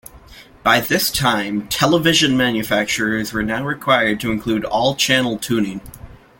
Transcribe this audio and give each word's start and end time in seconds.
By 0.63 0.79
this 0.79 1.11
time, 1.11 1.67
television 1.67 2.35
manufacturers 2.35 3.33
were 3.33 3.43
now 3.43 3.63
required 3.63 4.19
to 4.21 4.31
include 4.31 4.65
all-channel 4.65 5.37
tuning. 5.37 5.79